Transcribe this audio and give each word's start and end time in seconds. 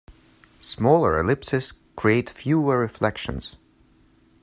Smaller 0.61 1.19
ellipses 1.19 1.73
create 1.95 2.27
fewer 2.27 2.79
reflections. 2.79 3.57